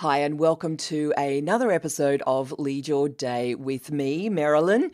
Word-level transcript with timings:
Hi, 0.00 0.18
and 0.18 0.38
welcome 0.38 0.76
to 0.76 1.14
another 1.16 1.72
episode 1.72 2.22
of 2.26 2.52
Lead 2.58 2.86
Your 2.86 3.08
Day 3.08 3.54
with 3.54 3.90
me, 3.90 4.28
Marilyn. 4.28 4.90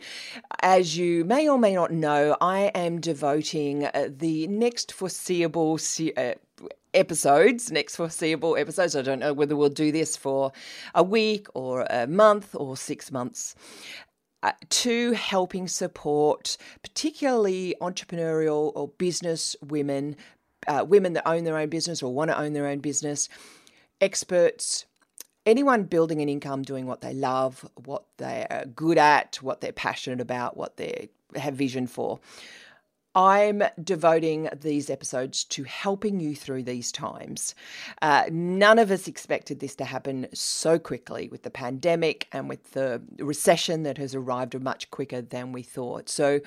As 0.61 0.97
you 0.97 1.25
may 1.25 1.49
or 1.49 1.57
may 1.59 1.75
not 1.75 1.91
know, 1.91 2.37
I 2.39 2.71
am 2.73 3.01
devoting 3.01 3.83
uh, 3.83 4.07
the 4.09 4.47
next 4.47 4.93
foreseeable 4.93 5.77
uh, 6.15 6.35
episodes, 6.93 7.69
next 7.69 7.97
foreseeable 7.97 8.55
episodes. 8.55 8.95
I 8.95 9.01
don't 9.01 9.19
know 9.19 9.33
whether 9.33 9.57
we'll 9.57 9.67
do 9.67 9.91
this 9.91 10.15
for 10.15 10.53
a 10.95 11.03
week 11.03 11.47
or 11.53 11.85
a 11.89 12.07
month 12.07 12.55
or 12.55 12.77
six 12.77 13.11
months. 13.11 13.55
Uh, 14.41 14.53
to 14.69 15.11
helping 15.11 15.67
support 15.67 16.55
particularly 16.81 17.75
entrepreneurial 17.81 18.71
or 18.73 18.87
business 18.87 19.57
women, 19.61 20.15
uh, 20.65 20.85
women 20.87 21.11
that 21.11 21.27
own 21.27 21.43
their 21.43 21.57
own 21.57 21.67
business 21.67 22.01
or 22.01 22.13
want 22.13 22.31
to 22.31 22.39
own 22.39 22.53
their 22.53 22.67
own 22.67 22.79
business, 22.79 23.27
experts, 23.99 24.85
anyone 25.45 25.83
building 25.83 26.21
an 26.21 26.29
income 26.29 26.63
doing 26.63 26.85
what 26.85 27.01
they 27.01 27.13
love, 27.13 27.69
what 27.85 28.05
they're 28.17 28.65
good 28.75 28.97
at, 28.97 29.37
what 29.41 29.61
they're 29.61 29.71
passionate 29.71 30.21
about, 30.21 30.57
what 30.57 30.77
they 30.77 31.09
have 31.35 31.55
vision 31.55 31.87
for. 31.87 32.19
I'm 33.15 33.61
devoting 33.83 34.49
these 34.59 34.89
episodes 34.89 35.43
to 35.45 35.63
helping 35.63 36.19
you 36.19 36.35
through 36.35 36.63
these 36.63 36.91
times. 36.91 37.53
Uh, 38.01 38.23
none 38.31 38.79
of 38.79 38.89
us 38.89 39.07
expected 39.07 39.59
this 39.59 39.75
to 39.75 39.85
happen 39.85 40.27
so 40.33 40.79
quickly 40.79 41.29
with 41.29 41.43
the 41.43 41.51
pandemic 41.51 42.27
and 42.31 42.49
with 42.49 42.71
the 42.71 43.03
recession 43.19 43.83
that 43.83 43.99
has 43.99 44.15
arrived 44.15 44.59
much 44.59 44.89
quicker 44.89 45.21
than 45.21 45.51
we 45.51 45.61
thought. 45.61 46.09
So 46.09 46.41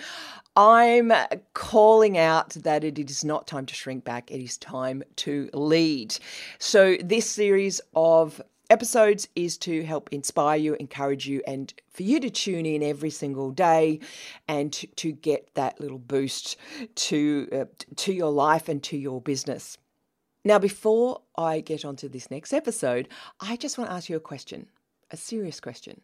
I'm 0.56 1.12
calling 1.54 2.18
out 2.18 2.50
that 2.50 2.82
it 2.82 2.98
is 2.98 3.24
not 3.24 3.46
time 3.46 3.66
to 3.66 3.74
shrink 3.74 4.04
back, 4.04 4.32
it 4.32 4.42
is 4.42 4.58
time 4.58 5.04
to 5.16 5.48
lead. 5.52 6.16
So, 6.58 6.96
this 6.96 7.30
series 7.30 7.80
of 7.94 8.40
episodes 8.70 9.28
is 9.34 9.56
to 9.58 9.84
help 9.84 10.08
inspire 10.12 10.56
you, 10.56 10.74
encourage 10.74 11.26
you, 11.26 11.42
and 11.46 11.72
for 11.90 12.02
you 12.02 12.20
to 12.20 12.30
tune 12.30 12.66
in 12.66 12.82
every 12.82 13.10
single 13.10 13.50
day 13.50 14.00
and 14.48 14.72
to, 14.72 14.86
to 14.86 15.12
get 15.12 15.54
that 15.54 15.80
little 15.80 15.98
boost 15.98 16.56
to 16.94 17.48
uh, 17.52 17.64
to 17.96 18.12
your 18.12 18.30
life 18.30 18.68
and 18.68 18.82
to 18.84 18.96
your 18.96 19.20
business. 19.20 19.78
Now, 20.44 20.58
before 20.58 21.22
I 21.36 21.60
get 21.60 21.84
on 21.84 21.96
to 21.96 22.08
this 22.08 22.30
next 22.30 22.52
episode, 22.52 23.08
I 23.40 23.56
just 23.56 23.78
want 23.78 23.90
to 23.90 23.96
ask 23.96 24.08
you 24.08 24.16
a 24.16 24.20
question, 24.20 24.66
a 25.10 25.16
serious 25.16 25.60
question. 25.60 26.00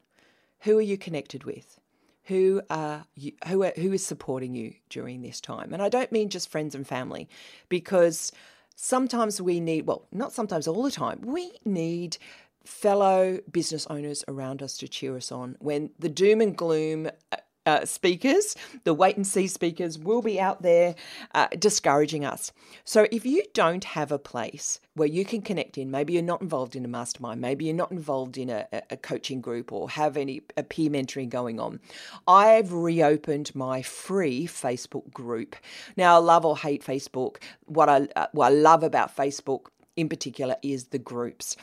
Who 0.60 0.78
are 0.78 0.82
you 0.82 0.98
connected 0.98 1.44
with? 1.44 1.78
Who 2.24 2.62
are 2.70 3.04
you, 3.14 3.32
who 3.48 3.64
are, 3.64 3.72
who 3.76 3.92
is 3.92 4.06
supporting 4.06 4.54
you 4.54 4.74
during 4.88 5.22
this 5.22 5.40
time? 5.40 5.72
And 5.72 5.82
I 5.82 5.88
don't 5.88 6.12
mean 6.12 6.28
just 6.28 6.48
friends 6.48 6.74
and 6.74 6.86
family, 6.86 7.28
because 7.68 8.32
sometimes 8.74 9.40
we 9.40 9.60
need 9.60 9.86
well, 9.86 10.06
not 10.12 10.32
sometimes 10.32 10.66
all 10.66 10.82
the 10.82 10.90
time. 10.90 11.20
We 11.22 11.52
need 11.64 12.16
fellow 12.64 13.38
business 13.50 13.86
owners 13.88 14.24
around 14.28 14.62
us 14.62 14.76
to 14.78 14.88
cheer 14.88 15.16
us 15.16 15.32
on 15.32 15.56
when 15.60 15.90
the 15.98 16.08
doom 16.08 16.40
and 16.40 16.56
gloom 16.56 17.08
uh, 17.32 17.36
uh, 17.64 17.84
speakers, 17.84 18.56
the 18.84 18.94
wait 18.94 19.16
and 19.16 19.26
see 19.26 19.46
speakers, 19.46 19.98
will 19.98 20.22
be 20.22 20.40
out 20.40 20.62
there 20.62 20.94
uh, 21.34 21.46
discouraging 21.58 22.24
us. 22.24 22.52
So, 22.84 23.06
if 23.12 23.24
you 23.24 23.44
don't 23.54 23.84
have 23.84 24.10
a 24.10 24.18
place 24.18 24.80
where 24.94 25.08
you 25.08 25.24
can 25.24 25.42
connect 25.42 25.78
in, 25.78 25.90
maybe 25.90 26.12
you're 26.12 26.22
not 26.22 26.42
involved 26.42 26.74
in 26.74 26.84
a 26.84 26.88
mastermind, 26.88 27.40
maybe 27.40 27.64
you're 27.64 27.74
not 27.74 27.92
involved 27.92 28.36
in 28.36 28.50
a, 28.50 28.66
a 28.90 28.96
coaching 28.96 29.40
group 29.40 29.72
or 29.72 29.88
have 29.90 30.16
any 30.16 30.42
a 30.56 30.62
peer 30.62 30.90
mentoring 30.90 31.28
going 31.28 31.60
on, 31.60 31.80
I've 32.26 32.72
reopened 32.72 33.54
my 33.54 33.82
free 33.82 34.46
Facebook 34.46 35.12
group. 35.12 35.54
Now, 35.96 36.16
I 36.16 36.18
love 36.18 36.44
or 36.44 36.58
hate 36.58 36.84
Facebook. 36.84 37.36
What 37.66 37.88
I 37.88 38.08
uh, 38.16 38.26
what 38.32 38.46
I 38.46 38.54
love 38.54 38.82
about 38.82 39.16
Facebook 39.16 39.66
in 39.96 40.08
particular 40.08 40.56
is 40.62 40.86
the 40.86 40.98
groups. 40.98 41.56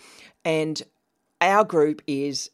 And 0.49 0.81
our 1.41 1.63
group 1.63 2.01
is 2.07 2.49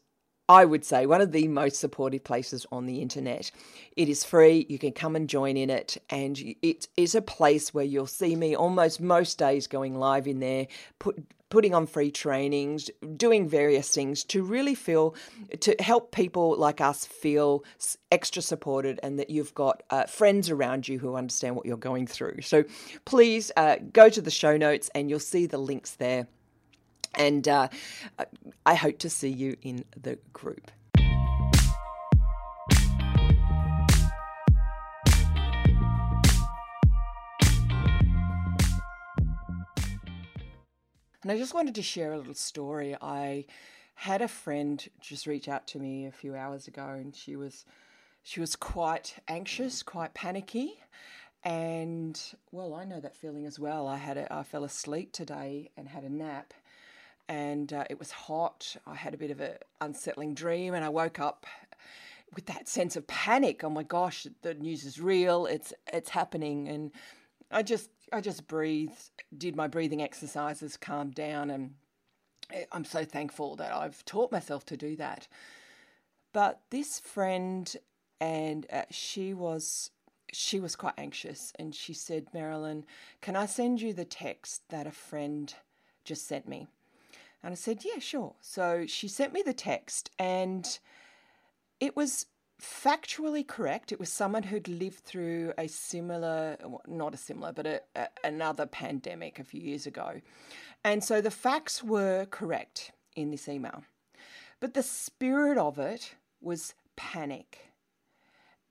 I 0.50 0.66
would 0.66 0.84
say 0.84 1.06
one 1.06 1.22
of 1.22 1.32
the 1.32 1.48
most 1.48 1.80
supportive 1.80 2.22
places 2.22 2.66
on 2.70 2.84
the 2.84 3.00
internet. 3.00 3.50
It 3.96 4.10
is 4.10 4.22
free, 4.22 4.66
you 4.68 4.78
can 4.78 4.92
come 4.92 5.16
and 5.16 5.28
join 5.28 5.56
in 5.56 5.70
it, 5.70 5.96
and 6.10 6.38
it 6.60 6.88
is 6.98 7.14
a 7.14 7.22
place 7.22 7.72
where 7.72 7.86
you'll 7.86 8.06
see 8.06 8.36
me 8.36 8.54
almost 8.54 9.00
most 9.00 9.38
days 9.38 9.66
going 9.66 9.98
live 9.98 10.28
in 10.28 10.40
there, 10.40 10.68
put, 10.98 11.16
putting 11.48 11.74
on 11.74 11.86
free 11.86 12.10
trainings, 12.10 12.90
doing 13.16 13.48
various 13.48 13.90
things 13.90 14.24
to 14.24 14.44
really 14.44 14.74
feel, 14.74 15.16
to 15.58 15.74
help 15.80 16.12
people 16.12 16.54
like 16.56 16.82
us 16.82 17.06
feel 17.06 17.64
extra 18.12 18.42
supported 18.42 19.00
and 19.02 19.18
that 19.18 19.30
you've 19.30 19.54
got 19.54 19.82
uh, 19.88 20.04
friends 20.04 20.50
around 20.50 20.86
you 20.86 20.98
who 20.98 21.16
understand 21.16 21.56
what 21.56 21.64
you're 21.64 21.76
going 21.76 22.06
through. 22.06 22.42
So 22.42 22.62
please 23.06 23.50
uh, 23.56 23.76
go 23.92 24.10
to 24.10 24.20
the 24.20 24.30
show 24.30 24.56
notes 24.56 24.90
and 24.94 25.08
you'll 25.08 25.18
see 25.18 25.46
the 25.46 25.58
links 25.58 25.92
there 25.92 26.28
and 27.16 27.48
uh, 27.48 27.68
I 28.64 28.74
hope 28.74 28.98
to 28.98 29.10
see 29.10 29.30
you 29.30 29.56
in 29.62 29.84
the 30.00 30.18
group. 30.32 30.70
And 41.26 41.32
I 41.32 41.38
just 41.38 41.54
wanted 41.54 41.74
to 41.74 41.82
share 41.82 42.12
a 42.12 42.18
little 42.18 42.34
story. 42.34 42.94
I 43.02 43.46
had 43.96 44.22
a 44.22 44.28
friend 44.28 44.86
just 45.00 45.26
reach 45.26 45.48
out 45.48 45.66
to 45.68 45.80
me 45.80 46.06
a 46.06 46.12
few 46.12 46.36
hours 46.36 46.68
ago, 46.68 46.86
and 46.86 47.16
she 47.16 47.34
was 47.34 47.64
she 48.22 48.38
was 48.38 48.54
quite 48.54 49.16
anxious, 49.26 49.82
quite 49.82 50.14
panicky, 50.14 50.78
and 51.42 52.20
well, 52.52 52.74
I 52.74 52.84
know 52.84 53.00
that 53.00 53.16
feeling 53.16 53.44
as 53.44 53.58
well. 53.58 53.88
I 53.88 53.96
had 53.96 54.16
a, 54.16 54.32
I 54.32 54.44
fell 54.44 54.62
asleep 54.62 55.10
today 55.10 55.70
and 55.76 55.88
had 55.88 56.04
a 56.04 56.08
nap, 56.08 56.54
and 57.28 57.72
uh, 57.72 57.84
it 57.90 57.98
was 57.98 58.10
hot. 58.10 58.76
I 58.86 58.94
had 58.94 59.14
a 59.14 59.18
bit 59.18 59.30
of 59.30 59.40
an 59.40 59.56
unsettling 59.80 60.34
dream, 60.34 60.74
and 60.74 60.84
I 60.84 60.88
woke 60.88 61.18
up 61.18 61.46
with 62.34 62.46
that 62.46 62.68
sense 62.68 62.96
of 62.96 63.06
panic. 63.06 63.64
Oh 63.64 63.70
my 63.70 63.82
gosh, 63.82 64.26
the 64.42 64.54
news 64.54 64.84
is 64.84 65.00
real. 65.00 65.46
It's 65.46 65.72
it's 65.92 66.10
happening, 66.10 66.68
and 66.68 66.92
I 67.50 67.62
just 67.62 67.90
I 68.12 68.20
just 68.20 68.46
breathed, 68.46 69.10
did 69.36 69.56
my 69.56 69.66
breathing 69.66 70.02
exercises, 70.02 70.76
calmed 70.76 71.14
down, 71.14 71.50
and 71.50 71.74
I'm 72.72 72.84
so 72.84 73.04
thankful 73.04 73.56
that 73.56 73.72
I've 73.72 74.04
taught 74.04 74.30
myself 74.32 74.64
to 74.66 74.76
do 74.76 74.96
that. 74.96 75.26
But 76.32 76.60
this 76.70 77.00
friend, 77.00 77.74
and 78.20 78.66
uh, 78.72 78.82
she 78.90 79.34
was 79.34 79.90
she 80.32 80.60
was 80.60 80.76
quite 80.76 80.94
anxious, 80.98 81.52
and 81.58 81.74
she 81.74 81.94
said, 81.94 82.26
Marilyn, 82.34 82.84
can 83.20 83.36
I 83.36 83.46
send 83.46 83.80
you 83.80 83.92
the 83.92 84.04
text 84.04 84.68
that 84.68 84.86
a 84.86 84.90
friend 84.90 85.54
just 86.04 86.26
sent 86.26 86.46
me? 86.48 86.68
And 87.46 87.52
I 87.52 87.54
said, 87.54 87.84
Yeah, 87.84 88.00
sure. 88.00 88.34
So 88.40 88.86
she 88.88 89.06
sent 89.06 89.32
me 89.32 89.40
the 89.40 89.54
text, 89.54 90.10
and 90.18 90.66
it 91.78 91.94
was 91.94 92.26
factually 92.60 93.46
correct. 93.46 93.92
It 93.92 94.00
was 94.00 94.08
someone 94.08 94.42
who'd 94.42 94.66
lived 94.66 94.98
through 95.04 95.52
a 95.56 95.68
similar, 95.68 96.56
not 96.88 97.14
a 97.14 97.16
similar, 97.16 97.52
but 97.52 97.66
a, 97.68 97.82
a, 97.94 98.08
another 98.24 98.66
pandemic 98.66 99.38
a 99.38 99.44
few 99.44 99.60
years 99.60 99.86
ago. 99.86 100.20
And 100.82 101.04
so 101.04 101.20
the 101.20 101.30
facts 101.30 101.84
were 101.84 102.26
correct 102.32 102.90
in 103.14 103.30
this 103.30 103.48
email. 103.48 103.84
But 104.58 104.74
the 104.74 104.82
spirit 104.82 105.56
of 105.56 105.78
it 105.78 106.16
was 106.40 106.74
panic. 106.96 107.70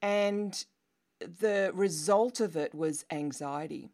And 0.01 0.65
the 1.21 1.71
result 1.73 2.41
of 2.41 2.57
it 2.57 2.75
was 2.75 3.05
anxiety. 3.09 3.87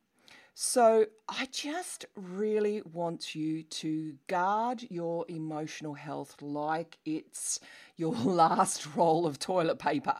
So, 0.54 1.06
I 1.30 1.48
just 1.52 2.06
really 2.16 2.82
want 2.82 3.34
you 3.34 3.64
to 3.64 4.16
guard 4.28 4.86
your 4.90 5.26
emotional 5.30 5.94
health 5.94 6.36
like 6.42 6.98
it's 7.06 7.60
your 7.96 8.12
last 8.26 8.96
roll 8.96 9.26
of 9.26 9.40
toilet 9.40 9.80
paper. 9.80 10.18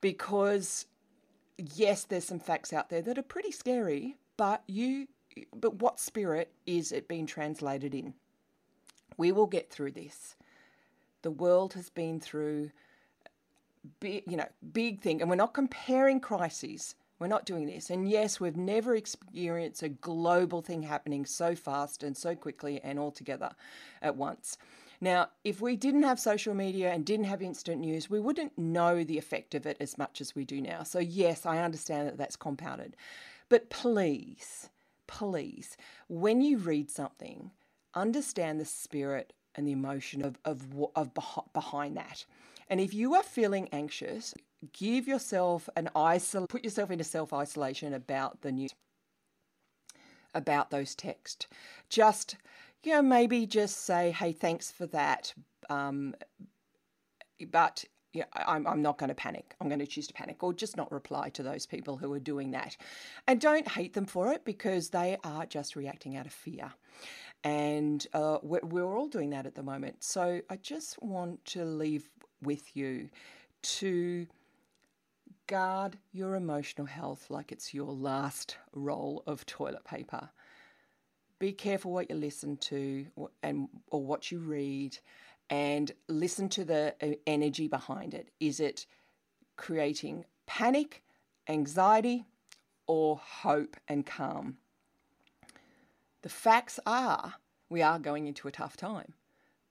Because, 0.00 0.86
yes, 1.74 2.04
there's 2.04 2.24
some 2.24 2.38
facts 2.38 2.72
out 2.72 2.88
there 2.88 3.02
that 3.02 3.18
are 3.18 3.22
pretty 3.22 3.50
scary, 3.50 4.16
but 4.36 4.62
you, 4.68 5.08
but 5.56 5.82
what 5.82 5.98
spirit 5.98 6.52
is 6.66 6.92
it 6.92 7.08
being 7.08 7.26
translated 7.26 7.94
in? 7.94 8.14
We 9.16 9.32
will 9.32 9.46
get 9.46 9.70
through 9.70 9.92
this. 9.92 10.36
The 11.22 11.32
world 11.32 11.72
has 11.72 11.90
been 11.90 12.20
through, 12.20 12.70
big, 13.98 14.22
you 14.28 14.36
know, 14.36 14.48
big 14.72 15.00
thing, 15.00 15.20
and 15.20 15.28
we're 15.28 15.34
not 15.34 15.52
comparing 15.52 16.20
crises 16.20 16.94
we're 17.18 17.26
not 17.26 17.46
doing 17.46 17.66
this. 17.66 17.90
And 17.90 18.08
yes, 18.08 18.40
we've 18.40 18.56
never 18.56 18.94
experienced 18.94 19.82
a 19.82 19.88
global 19.88 20.62
thing 20.62 20.82
happening 20.82 21.26
so 21.26 21.54
fast 21.54 22.02
and 22.02 22.16
so 22.16 22.34
quickly 22.34 22.80
and 22.82 22.98
all 22.98 23.10
together 23.10 23.50
at 24.02 24.16
once. 24.16 24.56
Now, 25.00 25.28
if 25.44 25.60
we 25.60 25.76
didn't 25.76 26.02
have 26.02 26.18
social 26.18 26.54
media 26.54 26.90
and 26.90 27.04
didn't 27.04 27.26
have 27.26 27.40
instant 27.40 27.80
news, 27.80 28.10
we 28.10 28.18
wouldn't 28.18 28.58
know 28.58 29.04
the 29.04 29.18
effect 29.18 29.54
of 29.54 29.66
it 29.66 29.76
as 29.78 29.96
much 29.96 30.20
as 30.20 30.34
we 30.34 30.44
do 30.44 30.60
now. 30.60 30.82
So, 30.82 30.98
yes, 30.98 31.46
I 31.46 31.58
understand 31.58 32.08
that 32.08 32.18
that's 32.18 32.36
compounded. 32.36 32.96
But 33.48 33.70
please, 33.70 34.68
please, 35.06 35.76
when 36.08 36.40
you 36.40 36.58
read 36.58 36.90
something, 36.90 37.52
understand 37.94 38.60
the 38.60 38.64
spirit 38.64 39.32
and 39.54 39.66
the 39.66 39.72
emotion 39.72 40.24
of, 40.24 40.38
of, 40.44 40.66
of 40.96 41.12
behind 41.52 41.96
that. 41.96 42.24
And 42.68 42.80
if 42.80 42.92
you 42.92 43.14
are 43.14 43.22
feeling 43.22 43.68
anxious, 43.72 44.34
give 44.72 45.06
yourself 45.06 45.68
an 45.76 45.88
isol 45.94 46.48
put 46.48 46.64
yourself 46.64 46.90
into 46.90 47.04
self 47.04 47.32
isolation 47.32 47.94
about 47.94 48.40
the 48.42 48.52
news 48.52 48.74
about 50.34 50.70
those 50.70 50.94
texts 50.94 51.46
just 51.88 52.36
you 52.84 52.92
know, 52.92 53.02
maybe 53.02 53.46
just 53.46 53.84
say, 53.84 54.10
hey, 54.12 54.32
thanks 54.32 54.70
for 54.70 54.86
that. 54.86 55.32
Um, 55.68 56.14
but 57.50 57.84
yeah, 58.12 58.24
I'm, 58.34 58.66
I'm 58.66 58.82
not 58.82 58.98
going 58.98 59.08
to 59.08 59.14
panic. 59.14 59.54
I'm 59.60 59.68
going 59.68 59.80
to 59.80 59.86
choose 59.86 60.06
to 60.06 60.14
panic 60.14 60.42
or 60.42 60.52
just 60.52 60.76
not 60.76 60.90
reply 60.90 61.28
to 61.30 61.42
those 61.42 61.66
people 61.66 61.96
who 61.96 62.12
are 62.12 62.20
doing 62.20 62.52
that. 62.52 62.76
And 63.26 63.40
don't 63.40 63.68
hate 63.68 63.94
them 63.94 64.06
for 64.06 64.32
it 64.32 64.44
because 64.44 64.90
they 64.90 65.18
are 65.24 65.46
just 65.46 65.76
reacting 65.76 66.16
out 66.16 66.26
of 66.26 66.32
fear. 66.32 66.72
And 67.44 68.06
uh, 68.14 68.38
we're, 68.42 68.64
we're 68.64 68.96
all 68.96 69.08
doing 69.08 69.30
that 69.30 69.46
at 69.46 69.54
the 69.54 69.62
moment. 69.62 70.02
So 70.02 70.40
I 70.48 70.56
just 70.56 71.00
want 71.02 71.44
to 71.46 71.64
leave 71.64 72.08
with 72.42 72.76
you 72.76 73.10
to 73.60 74.26
guard 75.48 75.98
your 76.12 76.36
emotional 76.36 76.86
health 76.86 77.26
like 77.30 77.50
it's 77.50 77.74
your 77.74 77.90
last 77.90 78.58
roll 78.74 79.24
of 79.26 79.44
toilet 79.46 79.82
paper. 79.84 80.28
Be 81.38 81.52
careful 81.52 81.90
what 81.90 82.10
you 82.10 82.16
listen 82.16 82.56
to 82.58 83.06
and 83.42 83.68
or 83.88 84.04
what 84.04 84.30
you 84.30 84.38
read 84.38 84.98
and 85.50 85.90
listen 86.08 86.48
to 86.50 86.64
the 86.64 86.94
uh, 87.02 87.12
energy 87.26 87.66
behind 87.66 88.12
it. 88.12 88.28
Is 88.38 88.60
it 88.60 88.86
creating 89.56 90.26
panic, 90.46 91.02
anxiety, 91.48 92.26
or 92.86 93.16
hope 93.16 93.76
and 93.88 94.04
calm? 94.04 94.58
The 96.22 96.28
facts 96.28 96.78
are 96.86 97.34
we 97.70 97.80
are 97.80 97.98
going 97.98 98.26
into 98.26 98.48
a 98.48 98.52
tough 98.52 98.76
time, 98.76 99.14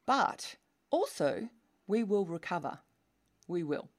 but 0.07 0.55
also 0.89 1.49
we 1.85 2.03
will 2.03 2.25
recover. 2.25 2.79
We 3.47 3.63
will. 3.63 3.89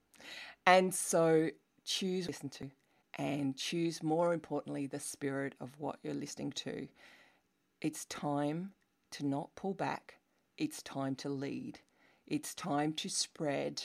And 0.67 0.95
so 0.95 1.51
choose 1.88 2.26
listen 2.26 2.49
to 2.50 2.70
and 3.14 3.56
choose 3.56 4.02
more 4.02 4.32
importantly 4.32 4.87
the 4.87 5.00
spirit 5.00 5.55
of 5.61 5.70
what 5.79 5.99
you're 6.02 6.14
listening 6.14 6.52
to. 6.52 6.88
It's 7.81 8.05
time 8.05 8.73
to 9.12 9.26
not 9.26 9.55
pull 9.56 9.75
back 9.75 10.19
it's 10.58 10.82
time 10.82 11.14
to 11.17 11.29
lead. 11.29 11.79
It's 12.26 12.52
time 12.55 12.93
to 12.94 13.08
spread 13.08 13.85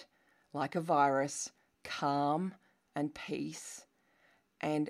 like 0.53 0.75
a 0.75 0.81
virus 0.81 1.51
calm 1.83 2.55
and 2.95 3.13
peace 3.13 3.85
and 4.59 4.89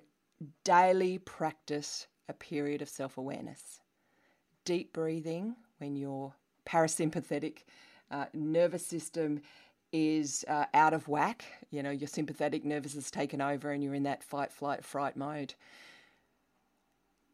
daily 0.64 1.18
practice 1.18 2.08
a 2.30 2.34
period 2.34 2.82
of 2.82 2.88
self 2.88 3.18
awareness. 3.18 3.82
Deep 4.64 4.94
breathing 4.94 5.58
when 5.78 5.98
your 5.98 6.34
parasympathetic 6.66 7.64
uh, 8.10 8.26
nervous 8.34 8.86
system 8.86 9.42
is 9.94 10.44
uh, 10.50 10.66
out 10.74 10.94
of 10.94 11.08
whack, 11.08 11.46
you 11.70 11.84
know, 11.84 11.92
your 11.92 12.08
sympathetic 12.08 12.66
nervous 12.66 12.96
is 12.96 13.12
taken 13.12 13.40
over 13.40 13.72
and 13.72 13.84
you're 13.84 13.94
in 13.94 14.04
that 14.04 14.24
fight, 14.24 14.52
flight, 14.52 14.84
fright 14.84 15.16
mode. 15.16 15.54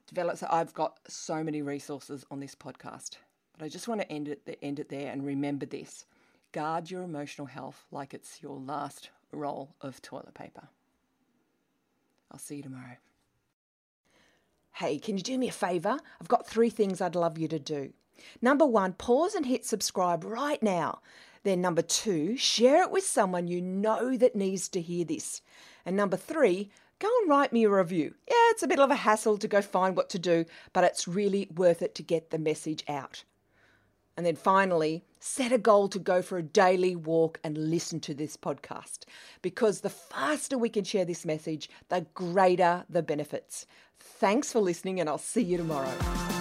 Develop, 0.07 0.38
I've 0.50 0.73
got 0.73 1.00
so 1.07 1.44
many 1.44 1.61
resources 1.61 2.25
on 2.29 2.39
this 2.39 2.56
podcast. 2.56 3.17
But 3.57 3.65
I 3.65 3.69
just 3.69 3.88
want 3.88 4.01
to 4.01 4.11
end 4.11 4.27
it, 4.27 4.59
end 4.61 4.79
it 4.79 4.89
there 4.89 5.11
and 5.11 5.25
remember 5.25 5.65
this 5.65 6.06
guard 6.51 6.89
your 6.89 7.03
emotional 7.03 7.47
health 7.47 7.85
like 7.91 8.13
it's 8.13 8.41
your 8.41 8.57
last 8.57 9.09
roll 9.31 9.75
of 9.81 10.01
toilet 10.01 10.33
paper. 10.33 10.67
I'll 12.31 12.39
see 12.39 12.57
you 12.57 12.63
tomorrow. 12.63 12.97
Hey, 14.73 14.97
can 14.97 15.17
you 15.17 15.23
do 15.23 15.38
me 15.38 15.50
a 15.50 15.51
favour? 15.51 15.97
I've 16.19 16.27
got 16.27 16.47
three 16.47 16.69
things 16.69 17.01
I'd 17.01 17.15
love 17.15 17.38
you 17.38 17.47
to 17.50 17.59
do. 17.59 17.94
Number 18.41 18.65
one, 18.65 18.94
pause 18.94 19.35
and 19.35 19.45
hit 19.45 19.65
subscribe 19.65 20.23
right 20.23 20.62
now. 20.62 21.00
Then, 21.44 21.62
number 21.62 21.81
two, 21.81 22.36
share 22.38 22.83
it 22.83 22.91
with 22.91 23.06
someone 23.06 23.47
you 23.47 23.62
know 23.62 24.18
that 24.18 24.36
needs 24.36 24.68
to 24.69 24.81
hear 24.81 25.06
this. 25.06 25.41
And 25.86 25.95
number 25.95 26.18
three, 26.18 26.69
go 27.00 27.09
and 27.21 27.30
write 27.30 27.53
me 27.53 27.63
a 27.63 27.69
review. 27.69 28.15
Yeah, 28.27 28.36
it's 28.51 28.63
a 28.63 28.68
bit 28.68 28.80
of 28.80 28.91
a 28.91 28.95
hassle 28.95 29.38
to 29.38 29.47
go 29.47 29.62
find 29.62 29.95
what 29.95 30.09
to 30.09 30.19
do, 30.19 30.45
but 30.74 30.83
it's 30.83 31.07
really 31.07 31.47
worth 31.56 31.81
it 31.81 31.95
to 31.95 32.03
get 32.03 32.30
the 32.30 32.39
message 32.39 32.83
out. 32.88 33.24
And 34.18 34.25
then 34.25 34.36
finally, 34.36 35.06
set 35.21 35.53
a 35.53 35.57
goal 35.57 35.88
to 35.88 35.97
go 35.97 36.21
for 36.21 36.38
a 36.38 36.44
daily 36.44 36.94
walk 36.94 37.39
and 37.41 37.69
listen 37.69 38.01
to 38.01 38.13
this 38.13 38.36
podcast 38.36 39.06
because 39.41 39.80
the 39.80 39.89
faster 39.89 40.57
we 40.57 40.68
can 40.68 40.83
share 40.83 41.06
this 41.06 41.25
message, 41.25 41.69
the 41.88 42.06
greater 42.13 42.83
the 42.89 43.01
benefits. 43.01 43.65
Thanks 43.97 44.51
for 44.51 44.59
listening, 44.59 45.00
and 45.00 45.07
I'll 45.07 45.18
see 45.18 45.44
you 45.44 45.56
tomorrow. 45.56 46.38